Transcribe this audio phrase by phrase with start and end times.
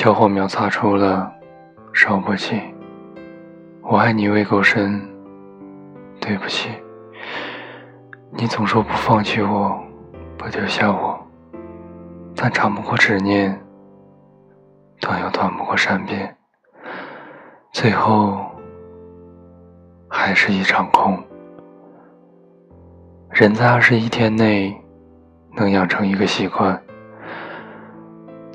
[0.00, 1.30] 小火苗擦出了
[1.92, 2.58] 烧不起。
[3.82, 4.98] 我爱你未够深，
[6.18, 6.70] 对不起。
[8.30, 9.78] 你总说不放弃我，
[10.38, 11.20] 不丢下我，
[12.34, 13.60] 但长不过执念，
[15.02, 16.34] 断又断不过善变，
[17.70, 18.40] 最后
[20.08, 21.22] 还是一场空。
[23.32, 24.74] 人在二十一天内
[25.54, 26.82] 能养成一个习惯。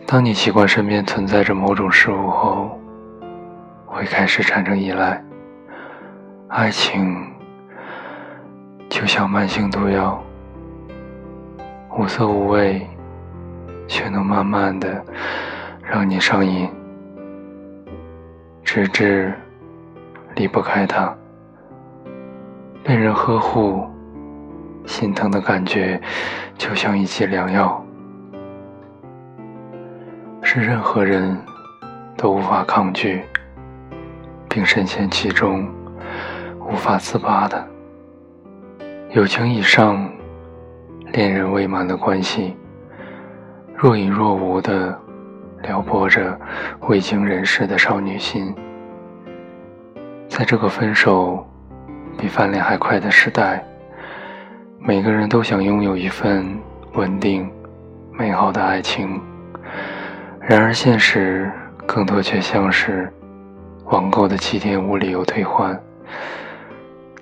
[0.08, 2.80] 当你习惯身边存在着某种事物后，
[3.88, 5.22] 会开始产生依赖。
[6.48, 7.27] 爱情
[8.88, 10.23] 就像慢性毒药，
[11.98, 12.88] 无色无味，
[13.88, 15.04] 却能慢慢的
[15.82, 16.70] 让你上瘾，
[18.63, 19.34] 直至
[20.35, 21.13] 离不开它。
[22.84, 23.88] 被人呵护。
[24.85, 25.99] 心疼的感觉，
[26.60, 27.84] 就像一剂良药，
[30.55, 31.37] 是任何人
[32.15, 33.21] 都无法抗拒，
[34.48, 35.70] 并深陷其中
[36.61, 37.67] 无法自拔的。
[39.11, 40.09] 友情以上，
[41.11, 42.55] 恋人未满的关系，
[43.76, 44.98] 若隐若无的
[45.61, 46.39] 撩拨着
[46.87, 48.55] 未经人事的少女心。
[50.29, 51.45] 在这个分手
[52.17, 53.61] 比翻脸还快的时代。
[54.79, 56.57] 每个人都想拥有一份
[56.93, 57.51] 稳定、
[58.13, 59.20] 美好的爱情，
[60.48, 61.51] 然而现实
[61.88, 63.12] 更多却像是
[63.85, 65.79] 网购的七天无理由退换，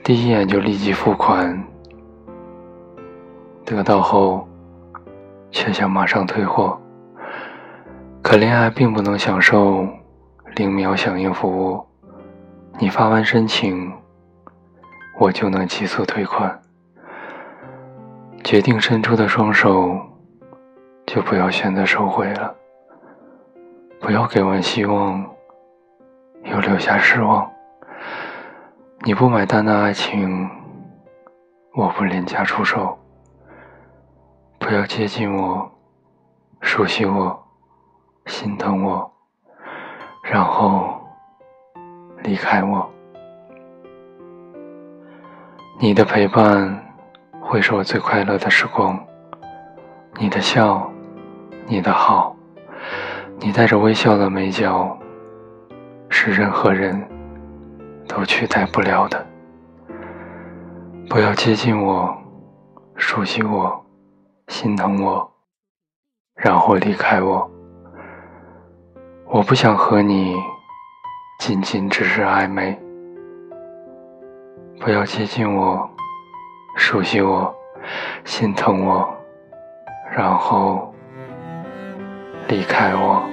[0.03, 1.63] 第一眼就立即付款，
[3.63, 4.45] 得到后
[5.51, 6.77] 却想马上退货。
[8.21, 9.88] 可恋爱并不能享受
[10.55, 11.81] 零秒响应服务，
[12.77, 13.89] 你发完申请，
[15.17, 16.59] 我就能急速退款。
[18.44, 19.97] 决定伸出的双手，
[21.05, 22.53] 就不要选择收回了。
[24.03, 25.25] 不要给完希望，
[26.44, 27.50] 又留下失望。
[29.06, 30.50] 你不买单的爱情，
[31.74, 33.00] 我不廉价出售。
[34.59, 35.72] 不要接近我，
[36.59, 37.47] 熟悉我，
[38.25, 39.09] 心疼我，
[40.22, 41.02] 然后
[42.24, 42.91] 离开我。
[45.80, 46.78] 你的陪伴。
[47.46, 48.97] 会是我最快乐的时光。
[50.18, 50.90] 你的笑，
[51.68, 52.32] 你的好，
[53.45, 54.97] 你带着微笑的眉角，
[56.07, 56.97] 是任何人
[58.07, 59.27] 都取代不了的。
[61.09, 62.15] 不要接近我，
[62.95, 63.85] 熟悉我，
[64.47, 65.29] 心疼我，
[66.35, 67.51] 然后离开我。
[69.27, 70.41] 我不想和你
[71.39, 72.81] 仅仅只是暧昧。
[74.79, 75.89] 不要接近我。
[76.77, 77.53] 熟悉我，
[78.23, 79.13] 心疼我，
[80.15, 80.92] 然后
[82.47, 83.29] 离开我。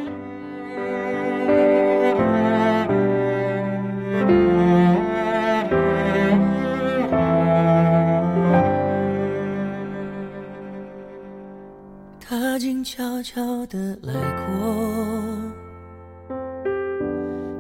[12.21, 14.15] 他静悄悄地来
[14.47, 14.55] 过，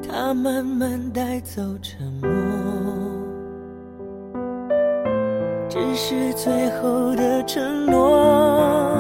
[0.08, 2.30] 他慢慢带走沉默。
[5.68, 8.99] 只是最后的承诺，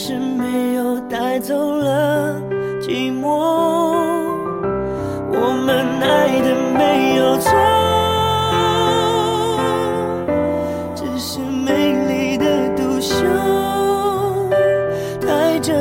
[0.00, 2.40] 是没有带走了
[2.80, 3.26] 寂寞。
[5.28, 7.50] 我们爱的没有错，
[10.94, 11.72] 只是美
[12.06, 13.16] 丽的独秀
[15.20, 15.74] 太折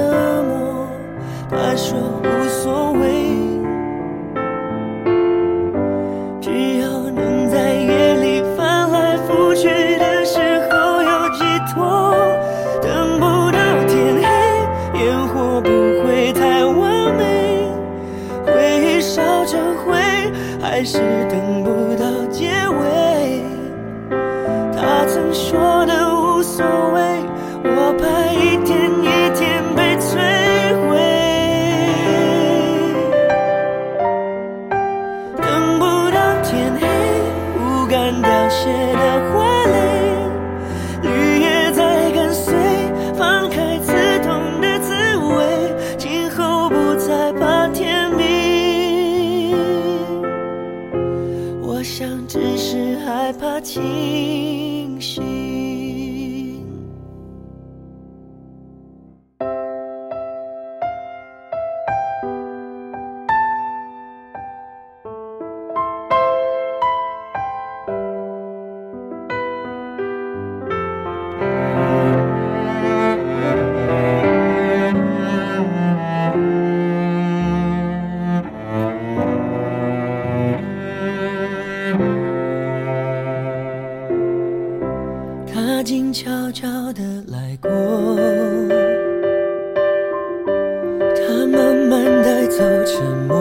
[92.47, 93.37] 走沉默。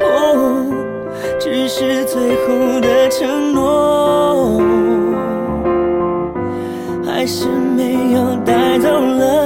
[0.00, 0.66] 哦
[1.38, 4.60] 只是最后的承诺。
[7.04, 9.45] 还是没有带走了